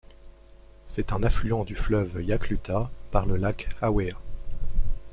C'est 0.87 1.13
un 1.13 1.21
affluent 1.21 1.63
du 1.63 1.75
fleuve 1.75 2.17
la 2.17 2.39
Clutha 2.39 2.89
par 3.11 3.27
le 3.27 3.35
lac 3.37 3.69
Hawea. 3.83 4.17